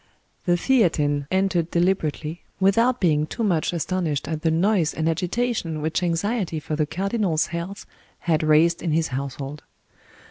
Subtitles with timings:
[0.45, 6.01] The Theatin entered deliberately, without being too much astonished at the noise and agitation which
[6.01, 7.85] anxiety for the cardinal's health
[8.21, 9.61] had raised in his household.